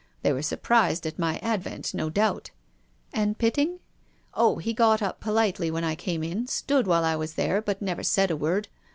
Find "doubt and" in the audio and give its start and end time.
2.09-3.37